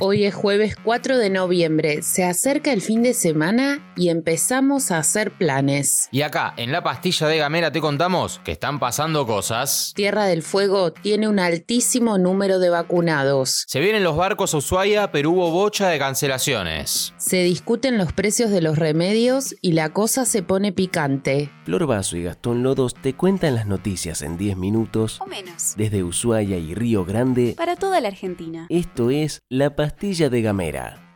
Hoy 0.00 0.26
es 0.26 0.34
jueves 0.34 0.76
4 0.84 1.18
de 1.18 1.28
noviembre, 1.28 2.02
se 2.02 2.22
acerca 2.22 2.72
el 2.72 2.82
fin 2.82 3.02
de 3.02 3.14
semana 3.14 3.92
y 3.96 4.10
empezamos 4.10 4.92
a 4.92 4.98
hacer 4.98 5.32
planes. 5.32 6.08
Y 6.12 6.22
acá, 6.22 6.54
en 6.56 6.70
la 6.70 6.84
pastilla 6.84 7.26
de 7.26 7.38
Gamera, 7.38 7.72
te 7.72 7.80
contamos 7.80 8.40
que 8.44 8.52
están 8.52 8.78
pasando 8.78 9.26
cosas. 9.26 9.92
Tierra 9.96 10.26
del 10.26 10.44
Fuego 10.44 10.92
tiene 10.92 11.26
un 11.26 11.40
altísimo 11.40 12.16
número 12.16 12.60
de 12.60 12.70
vacunados. 12.70 13.64
Se 13.66 13.80
vienen 13.80 14.04
los 14.04 14.16
barcos 14.16 14.54
a 14.54 14.58
Ushuaia, 14.58 15.10
pero 15.10 15.32
hubo 15.32 15.50
bocha 15.50 15.88
de 15.88 15.98
cancelaciones. 15.98 17.12
Se 17.16 17.42
discuten 17.42 17.98
los 17.98 18.12
precios 18.12 18.52
de 18.52 18.62
los 18.62 18.78
remedios 18.78 19.56
y 19.62 19.72
la 19.72 19.88
cosa 19.92 20.26
se 20.26 20.44
pone 20.44 20.70
picante. 20.70 21.50
Flor 21.64 21.86
Vaso 21.86 22.16
y 22.16 22.22
Gastón 22.22 22.62
Lodos 22.62 22.94
te 22.94 23.14
cuentan 23.14 23.56
las 23.56 23.66
noticias 23.66 24.22
en 24.22 24.38
10 24.38 24.56
minutos 24.58 25.20
o 25.20 25.26
menos. 25.26 25.74
desde 25.76 26.04
Ushuaia 26.04 26.56
y 26.56 26.76
Río 26.76 27.04
Grande. 27.04 27.54
Para 27.56 27.74
toda 27.74 28.00
la 28.00 28.06
Argentina. 28.06 28.66
Esto 28.68 29.10
es 29.10 29.42
La 29.48 29.74
Pastilla 29.74 29.87
de 30.30 30.42
Gamera. 30.42 31.07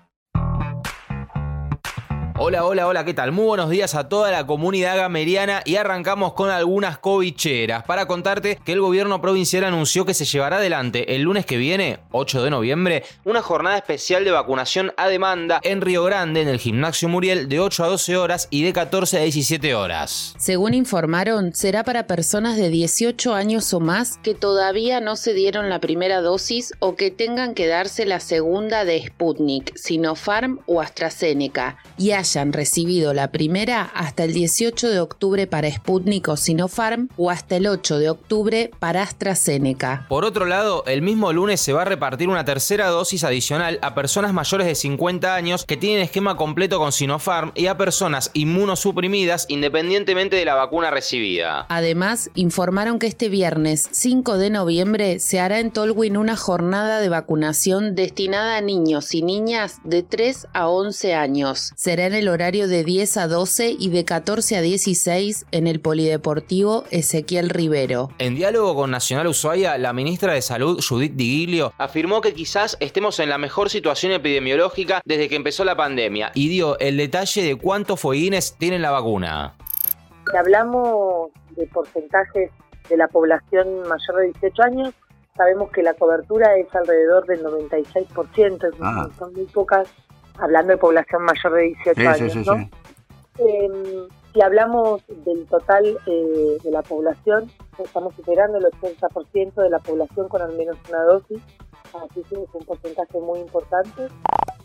Hola, 2.39 2.65
hola, 2.65 2.87
hola, 2.87 3.05
¿qué 3.05 3.13
tal? 3.13 3.31
Muy 3.31 3.45
buenos 3.45 3.69
días 3.69 3.95
a 3.95 4.09
toda 4.09 4.31
la 4.31 4.47
comunidad 4.47 4.97
gameriana 4.97 5.61
y 5.67 5.77
arrancamos 5.77 6.33
con 6.33 6.49
algunas 6.49 6.97
covicheras 6.97 7.85
para 7.85 8.07
contarte 8.07 8.59
que 8.65 8.73
el 8.73 8.81
gobierno 8.81 9.21
provincial 9.21 9.65
anunció 9.65 10.07
que 10.07 10.15
se 10.15 10.25
llevará 10.25 10.57
adelante 10.57 11.15
el 11.15 11.23
lunes 11.23 11.45
que 11.45 11.59
viene, 11.59 11.99
8 12.11 12.43
de 12.43 12.51
noviembre, 12.51 13.05
una 13.25 13.43
jornada 13.43 13.77
especial 13.77 14.25
de 14.25 14.31
vacunación 14.31 14.95
a 14.97 15.09
demanda 15.09 15.61
en 15.63 15.83
Río 15.83 16.05
Grande, 16.05 16.41
en 16.41 16.49
el 16.49 16.59
gimnasio 16.59 17.11
Muriel, 17.11 17.51
de 17.51 17.61
8 17.61 17.85
a 17.85 17.89
12 17.89 18.17
horas 18.17 18.49
y 18.51 18.63
de 18.63 18.73
14 18.73 19.19
a 19.19 19.23
17 19.23 19.75
horas. 19.75 20.35
Según 20.39 20.73
informaron, 20.73 21.55
será 21.55 21.85
para 21.85 22.07
personas 22.07 22.57
de 22.57 22.71
18 22.71 23.35
años 23.35 23.73
o 23.75 23.79
más 23.79 24.17
que 24.23 24.35
todavía 24.35 25.01
no 25.01 25.17
se 25.17 25.35
dieron 25.35 25.69
la 25.69 25.81
primera 25.81 26.23
dosis 26.23 26.73
o 26.79 26.97
que 26.97 27.11
tengan 27.11 27.53
que 27.53 27.67
darse 27.67 28.07
la 28.07 28.21
segunda 28.21 28.87
de 28.87 29.07
Sputnik, 29.07 29.77
Sinopharm 29.77 30.61
o 30.67 30.81
AstraZeneca 30.81 31.77
y 31.99 32.13
hayan 32.23 32.53
recibido 32.53 33.13
la 33.15 33.33
primera 33.33 33.83
hasta 33.83 34.23
el 34.23 34.33
18 34.33 34.91
de 34.91 35.01
octubre 35.01 35.49
para 35.49 35.69
Sputnik 35.69 36.29
o 36.29 36.37
Sinopharm 36.37 37.09
o 37.17 37.31
hasta 37.31 37.57
el 37.57 37.67
8 37.67 37.99
de 37.99 38.11
octubre 38.11 38.71
para 38.79 39.03
AstraZeneca. 39.03 40.07
Por 40.09 40.25
otro 40.25 40.47
lado, 40.47 40.85
el 40.87 41.03
mismo 41.03 41.33
lunes 41.33 41.61
se 41.61 41.73
va 41.73 41.83
a 41.83 41.85
repartir 41.85 42.29
una 42.29 42.45
tercera 42.45 42.87
dosis 42.87 43.25
adicional 43.25 43.81
a 43.83 43.97
personas 43.97 44.33
mayores 44.33 44.69
de 44.69 44.77
50 44.77 45.35
años 45.35 45.65
que 45.65 45.77
tienen 45.77 46.01
esquema 46.01 46.37
completo 46.37 46.79
con 46.79 46.93
Sinopharm 46.93 47.51
y 47.57 47.67
a 47.67 47.77
personas 47.77 48.31
inmunosuprimidas 48.35 49.47
independientemente 49.49 50.37
de 50.37 50.45
la 50.45 50.55
vacuna 50.55 50.93
recibida. 50.93 51.67
Además, 51.71 52.31
informaron 52.37 53.01
que 53.01 53.09
este 53.09 53.29
viernes 53.29 53.89
5 53.91 54.39
de 54.39 54.51
noviembre 54.51 55.19
se 55.19 55.41
hará 55.41 55.59
en 55.59 55.73
Tolwyn 55.73 56.17
una 56.17 56.37
jornada 56.37 57.01
de 57.01 57.09
vacunación 57.09 57.97
destinada 57.97 58.59
a 58.59 58.61
niños 58.61 59.13
y 59.13 59.23
niñas 59.23 59.81
de 59.83 60.05
3 60.05 60.47
a 60.53 60.69
11 60.69 61.15
años. 61.15 61.73
Será 61.75 62.07
en 62.13 62.19
el 62.19 62.29
horario 62.29 62.69
de 62.69 62.85
10 62.85 63.17
a 63.17 63.27
12 63.27 63.75
y 63.79 63.89
de 63.89 64.05
14 64.05 64.59
a 64.59 64.61
16 64.61 65.47
en 65.51 65.67
el 65.67 65.81
Polideportivo 65.81 66.85
Ezequiel 66.91 67.49
Rivero. 67.49 68.11
En 68.19 68.35
diálogo 68.35 68.75
con 68.75 68.91
Nacional 68.91 69.27
Ushuaia, 69.29 69.79
la 69.79 69.95
ministra 69.95 70.35
de 70.35 70.43
Salud, 70.43 70.79
Judith 70.87 71.15
Digilio, 71.15 71.73
afirmó 71.79 72.21
que 72.21 72.35
quizás 72.35 72.77
estemos 72.81 73.19
en 73.19 73.31
la 73.31 73.39
mejor 73.39 73.71
situación 73.71 74.13
epidemiológica 74.13 75.01
desde 75.07 75.31
que 75.31 75.37
empezó 75.37 75.65
la 75.65 75.75
pandemia 75.75 76.33
y 76.35 76.49
dio 76.51 76.79
el 76.81 76.99
detalle 76.99 77.43
de 77.45 77.57
cuántos 77.57 77.99
fueguines 77.99 78.57
tienen 78.59 78.83
la 78.83 78.91
vacuna. 78.91 79.55
Si 80.31 80.37
hablamos 80.37 81.31
de 81.57 81.67
porcentajes 81.69 82.51
de 82.91 82.97
la 82.99 83.09
población 83.09 83.67
mayor 83.89 84.17
de 84.21 84.25
18 84.41 84.63
años, 84.65 84.95
sabemos 85.35 85.71
que 85.73 85.83
la 85.83 85.95
cobertura 85.95 86.57
es 86.59 86.67
alrededor 86.75 87.25
del 87.27 87.43
96%, 87.43 88.69
Ah. 88.83 89.09
son 89.19 89.33
muy 89.33 89.45
pocas, 89.47 89.89
hablando 90.39 90.73
de 90.73 90.79
población 90.79 91.23
mayor 91.25 91.53
de 91.55 91.63
18 91.63 91.95
Sí, 91.95 92.01
sí, 92.01 92.07
años, 92.07 92.33
sí, 92.33 92.39
¿no? 92.47 92.57
sí. 92.57 92.71
Eh, 93.39 94.07
si 94.33 94.41
hablamos 94.41 95.03
del 95.25 95.47
total 95.47 95.99
eh, 96.07 96.59
de 96.63 96.71
la 96.71 96.83
población, 96.83 97.51
estamos 97.83 98.15
superando 98.15 98.59
el 98.59 98.65
80% 98.65 99.55
de 99.55 99.71
la 99.71 99.79
población 99.79 100.29
con 100.29 100.41
al 100.43 100.57
menos 100.57 100.77
una 100.89 101.03
dosis, 101.03 101.39
así 101.95 102.23
que 102.29 102.37
es 102.43 102.49
un 102.53 102.65
porcentaje 102.65 103.19
muy 103.21 103.41
importante. 103.41 104.09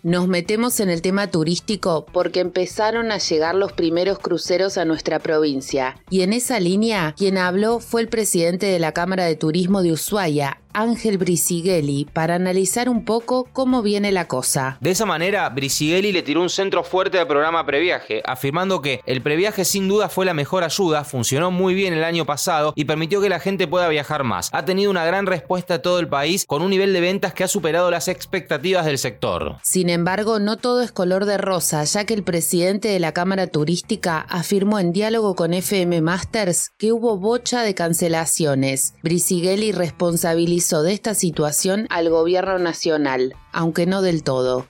Nos 0.04 0.28
metemos 0.28 0.80
en 0.80 0.90
el 0.90 1.02
tema 1.02 1.28
turístico 1.28 2.06
porque 2.14 2.40
empezaron 2.40 3.12
a 3.12 3.18
llegar 3.18 3.56
los 3.56 3.74
primeros 3.74 4.20
cruceros 4.20 4.78
a 4.78 4.86
nuestra 4.86 5.20
provincia. 5.20 5.96
Y 6.10 6.22
en 6.22 6.34
esa 6.34 6.60
línea, 6.60 7.14
quien 7.18 7.38
habló 7.38 7.80
fue 7.80 8.02
el 8.02 8.08
presidente 8.08 8.68
de 8.68 8.80
la 8.80 8.94
Cámara 8.94 9.26
de 9.26 9.36
Turismo 9.36 9.82
de 9.82 9.92
Ushuaia, 9.92 10.62
Ángel 10.78 11.18
Brisighelli, 11.18 12.06
para 12.06 12.36
analizar 12.36 12.88
un 12.88 13.04
poco 13.04 13.50
cómo 13.52 13.82
viene 13.82 14.12
la 14.12 14.28
cosa. 14.28 14.78
De 14.80 14.92
esa 14.92 15.08
manera, 15.08 15.50
Brisighelli 15.50 16.12
le 16.12 16.22
tiró 16.22 16.44
un 16.44 16.52
centro 16.52 16.84
fuerte 16.84 17.18
al 17.18 17.26
programa 17.26 17.66
Previaje, 17.66 18.22
afirmando 18.24 18.80
que 18.80 19.02
el 19.08 19.24
previaje 19.24 19.66
sin 19.66 19.88
duda 19.88 20.08
fue 20.08 20.24
la 20.24 20.36
mejor 20.36 20.64
ayuda, 20.64 21.04
funcionó 21.04 21.50
muy 21.50 21.74
bien 21.74 21.96
el 21.96 22.04
año 22.04 22.28
pasado 22.28 22.74
y 22.76 22.86
permitió 22.86 23.22
que 23.22 23.28
la 23.30 23.40
gente 23.40 23.68
pueda 23.68 23.90
viajar 23.90 24.24
más. 24.24 24.52
Ha 24.54 24.66
tenido 24.66 24.92
una 24.92 25.04
gran 25.04 25.26
respuesta 25.26 25.74
a 25.74 25.82
todo 25.82 26.00
el 26.00 26.10
país 26.10 26.46
con 26.46 26.62
un 26.62 26.70
nivel 26.70 26.94
de 26.94 27.02
ventas 27.02 27.34
que 27.34 27.44
ha 27.44 27.48
superado 27.48 27.90
las 27.90 28.08
expectativas 28.08 28.86
del 28.86 29.00
sector. 29.00 29.56
Sin 29.64 29.90
embargo, 29.90 30.38
no 30.38 30.58
todo 30.58 30.84
es 30.84 30.92
color 30.92 31.26
de 31.26 31.40
rosa, 31.40 31.86
ya 31.86 32.06
que 32.06 32.14
el 32.14 32.22
presidente 32.22 32.88
de 32.88 33.00
la 33.00 33.14
Cámara 33.14 33.48
Turística 33.48 34.20
afirmó 34.20 34.78
en 34.78 34.94
diálogo 34.94 35.34
con 35.34 35.56
FM 35.56 36.02
Masters 36.02 36.70
que 36.78 36.92
hubo 36.92 37.18
bocha 37.18 37.64
de 37.64 37.74
cancelaciones. 37.74 38.94
Brisighelli 39.02 39.72
responsabilizó 39.72 40.67
de 40.68 40.92
esta 40.92 41.14
situación 41.14 41.88
al 41.90 42.10
gobierno 42.10 42.60
nacional, 42.60 43.34
aunque 43.54 43.86
no 43.86 44.02
del 44.02 44.22
todo. 44.22 44.68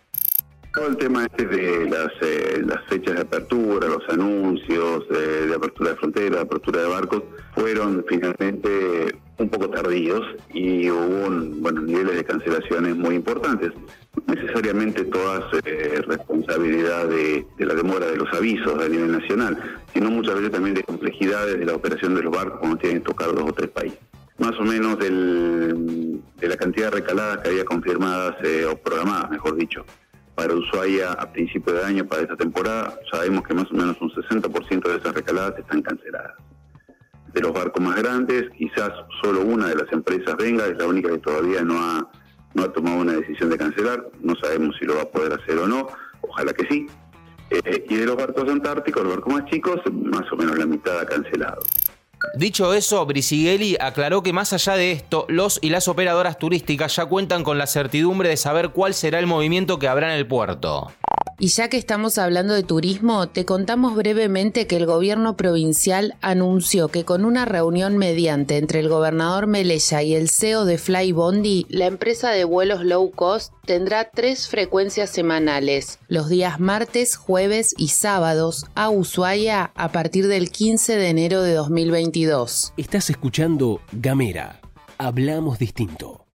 Todo 0.72 0.90
el 0.90 0.97
tema 0.97 1.25
este 1.25 1.46
de 1.47 1.90
las, 1.90 2.12
eh, 2.22 2.62
las 2.63 2.85
fechas 2.85 3.16
de 3.16 3.22
apertura, 3.22 3.88
los 3.88 4.08
anuncios 4.09 5.06
eh, 5.09 5.47
de 5.47 5.56
apertura 5.56 5.90
de 5.90 5.96
frontera, 5.96 6.35
de 6.35 6.41
apertura 6.44 6.81
de 6.81 6.88
barcos, 6.88 7.24
fueron 7.56 8.06
finalmente 8.08 9.16
un 9.40 9.50
poco 9.50 9.72
tardíos 9.72 10.22
y 10.53 10.88
hubo 10.91 11.28
un, 11.28 11.63
bueno, 11.63 11.81
niveles 11.81 12.16
de 12.18 12.24
cancelaciones 12.24 12.96
muy 12.96 13.16
importantes. 13.16 13.72
Necesariamente 14.28 15.03
todas 15.06 15.46
eh, 15.66 16.02
responsabilidad 16.08 17.08
de, 17.08 17.44
de 17.58 17.66
la 17.66 17.74
demora 17.74 18.06
de 18.06 18.18
los 18.18 18.31
avisos 18.35 18.79
a 18.79 18.88
nivel 18.88 19.12
nacional, 19.14 19.58
sino 19.96 20.12
muchas 20.12 20.35
veces 20.35 20.52
también 20.52 20.75
de 20.75 20.84
complejidades 20.84 21.58
de 21.58 21.66
la 21.66 21.74
operación 21.74 22.14
de 22.14 22.22
los 22.22 22.35
barcos 22.35 22.59
cuando 22.59 22.78
tienen 22.78 23.00
que 23.00 23.06
tocar 23.06 23.34
dos 23.34 23.50
o 23.50 23.53
tres 23.53 23.69
países. 23.72 24.06
Más 24.47 24.58
o 24.62 24.63
menos 24.63 24.97
de 24.97 26.47
la 26.47 26.56
cantidad 26.56 26.85
de 26.90 27.02
recaladas 27.02 27.40
que 27.40 27.50
había 27.50 27.66
confirmadas 27.66 28.38
eh, 28.46 28.63
o 28.63 28.78
programadas, 28.78 29.30
mejor 29.30 29.58
dicho, 29.58 29.85
para 30.35 30.56
Ushuaia 30.56 31.12
a 31.12 31.30
principio 31.34 31.74
de 31.74 31.84
año 31.84 32.06
para 32.06 32.22
esta 32.22 32.38
temporada, 32.38 32.97
sabemos 33.12 33.46
que 33.46 33.53
más 33.53 33.69
o 33.69 33.74
menos 33.74 33.97
un 34.00 34.09
60% 34.09 34.88
de 34.88 34.96
esas 35.00 35.13
recaladas 35.13 35.59
están 35.59 35.81
canceladas. 35.81 36.31
De 37.34 37.41
los 37.41 37.52
barcos 37.52 37.84
más 37.84 37.97
grandes, 37.97 38.50
quizás 38.58 38.90
solo 39.22 39.41
una 39.41 39.68
de 39.68 39.75
las 39.75 39.91
empresas 39.91 40.38
venga, 40.38 40.66
es 40.66 40.78
la 40.78 40.88
única 40.88 41.09
que 41.09 41.18
todavía 41.18 41.62
no 41.64 41.78
ha, 41.78 42.09
no 42.53 42.64
ha 42.64 42.72
tomado 42.72 43.02
una 43.02 43.16
decisión 43.16 43.50
de 43.50 43.58
cancelar, 43.58 44.08
no 44.22 44.34
sabemos 44.41 44.78
si 44.79 44.85
lo 44.85 44.96
va 44.96 45.02
a 45.02 45.12
poder 45.12 45.34
hacer 45.34 45.58
o 45.58 45.68
no, 45.68 45.88
ojalá 46.22 46.53
que 46.53 46.66
sí. 46.69 46.88
Eh, 47.50 47.85
y 47.90 47.96
de 47.97 48.06
los 48.06 48.16
barcos 48.16 48.50
antárticos, 48.50 49.03
los 49.03 49.12
barcos 49.12 49.34
más 49.34 49.46
chicos, 49.52 49.81
más 49.91 50.31
o 50.31 50.38
menos 50.38 50.58
la 50.58 50.66
mitad 50.66 50.97
ha 51.02 51.06
cancelado. 51.06 51.59
Dicho 52.35 52.73
eso, 52.73 53.05
Brisighelli 53.05 53.77
aclaró 53.79 54.21
que 54.21 54.33
más 54.33 54.53
allá 54.53 54.75
de 54.75 54.91
esto, 54.91 55.25
los 55.29 55.59
y 55.61 55.69
las 55.69 55.88
operadoras 55.88 56.38
turísticas 56.38 56.95
ya 56.95 57.05
cuentan 57.05 57.43
con 57.43 57.57
la 57.57 57.67
certidumbre 57.67 58.29
de 58.29 58.38
saber 58.38 58.69
cuál 58.69 58.93
será 58.93 59.19
el 59.19 59.27
movimiento 59.27 59.79
que 59.79 59.88
habrá 59.88 60.13
en 60.13 60.19
el 60.19 60.27
puerto. 60.27 60.91
Y 61.39 61.49
ya 61.49 61.69
que 61.69 61.77
estamos 61.77 62.17
hablando 62.17 62.55
de 62.55 62.63
turismo, 62.63 63.29
te 63.29 63.45
contamos 63.45 63.95
brevemente 63.95 64.66
que 64.66 64.75
el 64.75 64.87
gobierno 64.87 65.37
provincial 65.37 66.16
anunció 66.22 66.87
que 66.87 67.05
con 67.05 67.25
una 67.25 67.45
reunión 67.45 67.95
mediante 67.97 68.57
entre 68.57 68.79
el 68.79 68.89
gobernador 68.89 69.45
Melella 69.45 70.01
y 70.01 70.16
el 70.16 70.29
CEO 70.29 70.66
de 70.66 70.79
Flybondi, 70.79 71.67
la 71.69 71.85
empresa 71.85 72.31
de 72.31 72.43
vuelos 72.43 72.84
low 72.84 73.11
cost 73.11 73.53
tendrá 73.66 74.09
tres 74.09 74.47
frecuencias 74.47 75.11
semanales, 75.11 75.99
los 76.07 76.28
días 76.28 76.59
martes, 76.59 77.16
jueves 77.16 77.75
y 77.78 77.90
sábados, 77.90 78.66
a 78.73 78.90
Ushuaia 78.90 79.72
a 79.75 79.91
partir 79.91 80.28
del 80.28 80.49
15 80.49 80.95
de 80.95 81.09
enero 81.09 81.43
de 81.43 81.53
2022. 81.53 82.73
Estás 82.78 83.11
escuchando 83.11 83.79
Gamera. 83.91 84.59
Hablamos 84.97 85.59
distinto. 85.59 86.27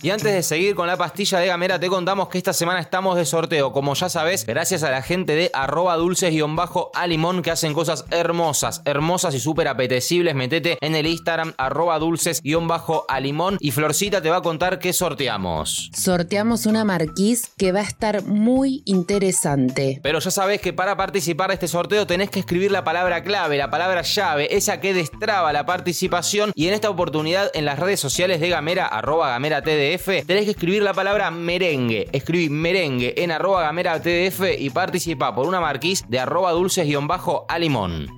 Y 0.00 0.10
antes 0.10 0.32
de 0.32 0.44
seguir 0.44 0.76
con 0.76 0.86
la 0.86 0.96
pastilla 0.96 1.40
de 1.40 1.48
Gamera, 1.48 1.80
te 1.80 1.88
contamos 1.88 2.28
que 2.28 2.38
esta 2.38 2.52
semana 2.52 2.78
estamos 2.78 3.16
de 3.16 3.24
sorteo. 3.24 3.72
Como 3.72 3.94
ya 3.94 4.08
sabes, 4.08 4.46
gracias 4.46 4.84
a 4.84 4.92
la 4.92 5.02
gente 5.02 5.34
de 5.34 5.50
arroba 5.52 5.96
dulces-alimón 5.96 7.42
que 7.42 7.50
hacen 7.50 7.74
cosas 7.74 8.04
hermosas, 8.12 8.80
hermosas 8.84 9.34
y 9.34 9.40
súper 9.40 9.66
apetecibles. 9.66 10.36
Metete 10.36 10.78
en 10.80 10.94
el 10.94 11.08
Instagram 11.08 11.52
arroba 11.58 11.98
dulces-alimón 11.98 13.56
y 13.58 13.72
Florcita 13.72 14.22
te 14.22 14.30
va 14.30 14.36
a 14.36 14.42
contar 14.42 14.78
qué 14.78 14.92
sorteamos. 14.92 15.90
Sorteamos 15.92 16.66
una 16.66 16.84
marquís 16.84 17.50
que 17.56 17.72
va 17.72 17.80
a 17.80 17.84
estar 17.84 18.22
muy 18.24 18.82
interesante. 18.84 19.98
Pero 20.00 20.20
ya 20.20 20.30
sabes 20.30 20.60
que 20.60 20.72
para 20.72 20.96
participar 20.96 21.48
de 21.48 21.54
este 21.54 21.66
sorteo 21.66 22.06
tenés 22.06 22.30
que 22.30 22.38
escribir 22.38 22.70
la 22.70 22.84
palabra 22.84 23.24
clave, 23.24 23.56
la 23.56 23.68
palabra 23.70 24.02
llave, 24.02 24.56
esa 24.56 24.80
que 24.80 24.94
destraba 24.94 25.52
la 25.52 25.66
participación. 25.66 26.52
Y 26.54 26.68
en 26.68 26.74
esta 26.74 26.88
oportunidad 26.88 27.50
en 27.54 27.64
las 27.64 27.80
redes 27.80 27.98
sociales 27.98 28.38
de 28.38 28.48
Gamera, 28.48 28.86
arroba 28.86 29.30
Gamera 29.30 29.62
TDF, 29.88 30.26
tenés 30.26 30.44
que 30.44 30.50
escribir 30.50 30.82
la 30.82 30.92
palabra 30.92 31.30
merengue. 31.30 32.08
Escribí 32.12 32.50
merengue 32.50 33.14
en 33.16 33.30
arroba 33.30 33.62
Gamera 33.62 34.00
TDF 34.00 34.58
y 34.58 34.70
participa 34.70 35.34
por 35.34 35.46
una 35.46 35.60
marquís 35.60 36.04
de 36.08 36.18
arroba 36.18 36.52
dulces-alimón. 36.52 38.17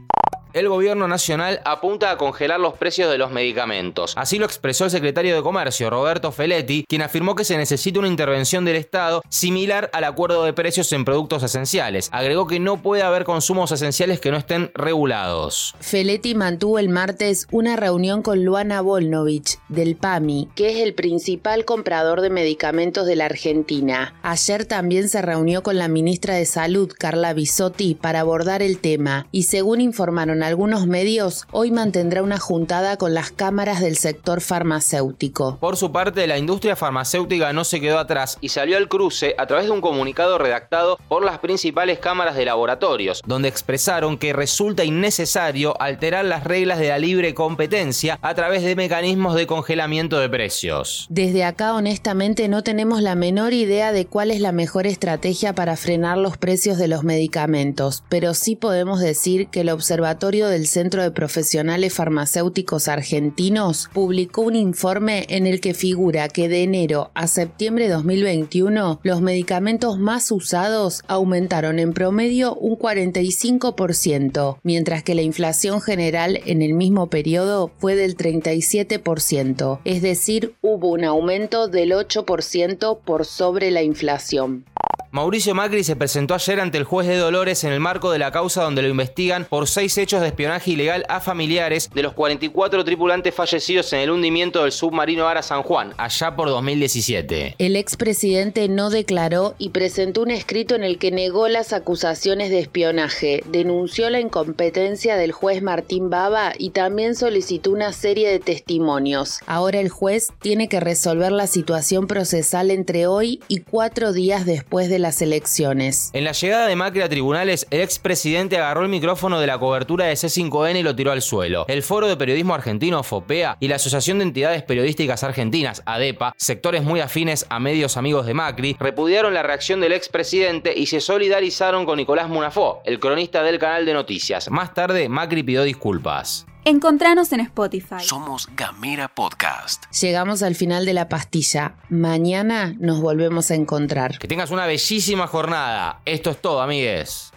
El 0.52 0.68
gobierno 0.68 1.06
nacional 1.06 1.60
apunta 1.64 2.10
a 2.10 2.16
congelar 2.16 2.58
los 2.58 2.74
precios 2.74 3.08
de 3.08 3.18
los 3.18 3.30
medicamentos. 3.30 4.14
Así 4.16 4.36
lo 4.36 4.46
expresó 4.46 4.84
el 4.84 4.90
secretario 4.90 5.36
de 5.36 5.42
Comercio, 5.42 5.90
Roberto 5.90 6.32
Feletti, 6.32 6.84
quien 6.88 7.02
afirmó 7.02 7.36
que 7.36 7.44
se 7.44 7.56
necesita 7.56 8.00
una 8.00 8.08
intervención 8.08 8.64
del 8.64 8.74
Estado 8.74 9.22
similar 9.28 9.90
al 9.92 10.02
acuerdo 10.02 10.44
de 10.44 10.52
precios 10.52 10.92
en 10.92 11.04
productos 11.04 11.44
esenciales. 11.44 12.08
Agregó 12.10 12.48
que 12.48 12.58
no 12.58 12.82
puede 12.82 13.02
haber 13.02 13.22
consumos 13.22 13.70
esenciales 13.70 14.18
que 14.18 14.32
no 14.32 14.38
estén 14.38 14.72
regulados. 14.74 15.76
Feletti 15.78 16.34
mantuvo 16.34 16.80
el 16.80 16.88
martes 16.88 17.46
una 17.52 17.76
reunión 17.76 18.22
con 18.22 18.44
Luana 18.44 18.80
Volnovich, 18.80 19.60
del 19.68 19.94
PAMI, 19.94 20.48
que 20.56 20.70
es 20.70 20.78
el 20.78 20.94
principal 20.94 21.64
comprador 21.64 22.22
de 22.22 22.30
medicamentos 22.30 23.06
de 23.06 23.14
la 23.14 23.26
Argentina. 23.26 24.14
Ayer 24.22 24.64
también 24.64 25.08
se 25.08 25.22
reunió 25.22 25.62
con 25.62 25.78
la 25.78 25.86
ministra 25.86 26.34
de 26.34 26.44
Salud, 26.44 26.92
Carla 26.98 27.34
Bisotti, 27.34 27.94
para 27.94 28.20
abordar 28.20 28.62
el 28.62 28.78
tema 28.78 29.28
y 29.30 29.44
según 29.44 29.80
informaron 29.80 30.39
algunos 30.42 30.86
medios, 30.86 31.46
hoy 31.50 31.70
mantendrá 31.70 32.22
una 32.22 32.38
juntada 32.38 32.96
con 32.96 33.14
las 33.14 33.30
cámaras 33.30 33.80
del 33.80 33.96
sector 33.96 34.40
farmacéutico. 34.40 35.58
Por 35.58 35.76
su 35.76 35.92
parte, 35.92 36.26
la 36.26 36.38
industria 36.38 36.76
farmacéutica 36.76 37.52
no 37.52 37.64
se 37.64 37.80
quedó 37.80 37.98
atrás 37.98 38.38
y 38.40 38.50
salió 38.50 38.76
al 38.76 38.88
cruce 38.88 39.34
a 39.38 39.46
través 39.46 39.66
de 39.66 39.72
un 39.72 39.80
comunicado 39.80 40.38
redactado 40.38 40.98
por 41.08 41.24
las 41.24 41.38
principales 41.38 41.98
cámaras 41.98 42.36
de 42.36 42.44
laboratorios, 42.44 43.22
donde 43.26 43.48
expresaron 43.48 44.18
que 44.18 44.32
resulta 44.32 44.84
innecesario 44.84 45.80
alterar 45.80 46.24
las 46.24 46.44
reglas 46.44 46.78
de 46.78 46.88
la 46.88 46.98
libre 46.98 47.34
competencia 47.34 48.18
a 48.22 48.34
través 48.34 48.62
de 48.62 48.76
mecanismos 48.76 49.34
de 49.34 49.46
congelamiento 49.46 50.18
de 50.18 50.28
precios. 50.28 51.06
Desde 51.10 51.44
acá, 51.44 51.74
honestamente, 51.74 52.48
no 52.48 52.62
tenemos 52.62 53.02
la 53.02 53.14
menor 53.14 53.52
idea 53.52 53.92
de 53.92 54.06
cuál 54.06 54.30
es 54.30 54.40
la 54.40 54.52
mejor 54.52 54.86
estrategia 54.86 55.54
para 55.54 55.76
frenar 55.76 56.18
los 56.18 56.36
precios 56.36 56.78
de 56.78 56.88
los 56.88 57.04
medicamentos, 57.04 58.02
pero 58.08 58.34
sí 58.34 58.56
podemos 58.56 59.00
decir 59.00 59.48
que 59.48 59.60
el 59.60 59.70
observatorio 59.70 60.29
del 60.30 60.68
Centro 60.68 61.02
de 61.02 61.10
Profesionales 61.10 61.92
Farmacéuticos 61.92 62.86
Argentinos 62.86 63.90
publicó 63.92 64.42
un 64.42 64.54
informe 64.54 65.26
en 65.28 65.44
el 65.44 65.60
que 65.60 65.74
figura 65.74 66.28
que 66.28 66.48
de 66.48 66.62
enero 66.62 67.10
a 67.14 67.26
septiembre 67.26 67.88
de 67.88 67.94
2021 67.94 69.00
los 69.02 69.22
medicamentos 69.22 69.98
más 69.98 70.30
usados 70.30 71.02
aumentaron 71.08 71.80
en 71.80 71.92
promedio 71.92 72.54
un 72.54 72.78
45%, 72.78 74.58
mientras 74.62 75.02
que 75.02 75.16
la 75.16 75.22
inflación 75.22 75.80
general 75.80 76.40
en 76.46 76.62
el 76.62 76.74
mismo 76.74 77.10
periodo 77.10 77.72
fue 77.78 77.96
del 77.96 78.16
37%, 78.16 79.80
es 79.84 80.00
decir, 80.00 80.54
hubo 80.60 80.90
un 80.90 81.04
aumento 81.04 81.66
del 81.66 81.90
8% 81.90 83.00
por 83.04 83.26
sobre 83.26 83.72
la 83.72 83.82
inflación. 83.82 84.64
Mauricio 85.12 85.56
Macri 85.56 85.82
se 85.82 85.96
presentó 85.96 86.34
ayer 86.34 86.60
ante 86.60 86.78
el 86.78 86.84
juez 86.84 87.08
de 87.08 87.16
Dolores 87.16 87.64
en 87.64 87.72
el 87.72 87.80
marco 87.80 88.12
de 88.12 88.20
la 88.20 88.30
causa 88.30 88.62
donde 88.62 88.82
lo 88.82 88.88
investigan 88.88 89.44
por 89.44 89.66
seis 89.66 89.98
hechos 89.98 90.20
de 90.20 90.28
espionaje 90.28 90.70
ilegal 90.70 91.04
a 91.08 91.18
familiares 91.18 91.90
de 91.92 92.04
los 92.04 92.12
44 92.12 92.84
tripulantes 92.84 93.34
fallecidos 93.34 93.92
en 93.92 93.98
el 93.98 94.10
hundimiento 94.10 94.62
del 94.62 94.70
submarino 94.70 95.26
Ara 95.26 95.42
San 95.42 95.64
Juan, 95.64 95.94
allá 95.96 96.36
por 96.36 96.48
2017. 96.48 97.56
El 97.58 97.74
expresidente 97.74 98.68
no 98.68 98.88
declaró 98.88 99.56
y 99.58 99.70
presentó 99.70 100.22
un 100.22 100.30
escrito 100.30 100.76
en 100.76 100.84
el 100.84 100.96
que 100.96 101.10
negó 101.10 101.48
las 101.48 101.72
acusaciones 101.72 102.50
de 102.50 102.60
espionaje, 102.60 103.42
denunció 103.48 104.10
la 104.10 104.20
incompetencia 104.20 105.16
del 105.16 105.32
juez 105.32 105.60
Martín 105.60 106.08
Baba 106.08 106.52
y 106.56 106.70
también 106.70 107.16
solicitó 107.16 107.72
una 107.72 107.92
serie 107.92 108.30
de 108.30 108.38
testimonios. 108.38 109.40
Ahora 109.46 109.80
el 109.80 109.88
juez 109.88 110.28
tiene 110.40 110.68
que 110.68 110.78
resolver 110.78 111.32
la 111.32 111.48
situación 111.48 112.06
procesal 112.06 112.70
entre 112.70 113.08
hoy 113.08 113.40
y 113.48 113.58
cuatro 113.58 114.12
días 114.12 114.46
después 114.46 114.88
de 114.88 114.99
las 115.02 115.22
elecciones. 115.22 116.10
En 116.12 116.24
la 116.24 116.32
llegada 116.32 116.66
de 116.66 116.76
Macri 116.76 117.02
a 117.02 117.08
tribunales, 117.08 117.66
el 117.70 117.80
expresidente 117.80 118.58
agarró 118.58 118.82
el 118.82 118.88
micrófono 118.88 119.40
de 119.40 119.46
la 119.46 119.58
cobertura 119.58 120.06
de 120.06 120.14
C5N 120.14 120.80
y 120.80 120.82
lo 120.82 120.96
tiró 120.96 121.12
al 121.12 121.22
suelo. 121.22 121.64
El 121.68 121.82
Foro 121.82 122.08
de 122.08 122.16
Periodismo 122.16 122.54
Argentino, 122.54 123.02
FOPEA, 123.02 123.56
y 123.60 123.68
la 123.68 123.76
Asociación 123.76 124.18
de 124.18 124.24
Entidades 124.24 124.62
Periodísticas 124.62 125.24
Argentinas, 125.24 125.82
ADEPA, 125.86 126.34
sectores 126.36 126.82
muy 126.82 127.00
afines 127.00 127.46
a 127.48 127.60
medios 127.60 127.96
amigos 127.96 128.26
de 128.26 128.34
Macri, 128.34 128.76
repudiaron 128.78 129.34
la 129.34 129.42
reacción 129.42 129.80
del 129.80 129.92
expresidente 129.92 130.72
y 130.76 130.86
se 130.86 131.00
solidarizaron 131.00 131.86
con 131.86 131.96
Nicolás 131.96 132.28
Munafó, 132.28 132.82
el 132.84 133.00
cronista 133.00 133.42
del 133.42 133.58
canal 133.58 133.86
de 133.86 133.94
noticias. 133.94 134.50
Más 134.50 134.74
tarde, 134.74 135.08
Macri 135.08 135.42
pidió 135.42 135.62
disculpas. 135.62 136.46
Encontranos 136.64 137.32
en 137.32 137.40
Spotify. 137.40 138.00
Somos 138.00 138.46
Gamera 138.54 139.08
Podcast. 139.08 139.84
Llegamos 139.98 140.42
al 140.42 140.54
final 140.54 140.84
de 140.84 140.92
la 140.92 141.08
pastilla. 141.08 141.76
Mañana 141.88 142.74
nos 142.78 143.00
volvemos 143.00 143.50
a 143.50 143.54
encontrar. 143.54 144.18
Que 144.18 144.28
tengas 144.28 144.50
una 144.50 144.66
bellísima 144.66 145.26
jornada. 145.26 146.02
Esto 146.04 146.30
es 146.30 146.40
todo, 146.42 146.60
amigues. 146.60 147.32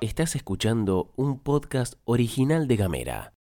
Estás 0.00 0.34
escuchando 0.36 1.12
un 1.16 1.38
podcast 1.40 1.94
original 2.04 2.66
de 2.66 2.76
Gamera. 2.76 3.32